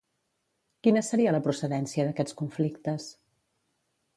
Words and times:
Quina 0.87 1.03
seria 1.09 1.33
la 1.35 1.41
procedència 1.49 2.07
d'aquests 2.07 2.35
conflictes? 2.41 3.07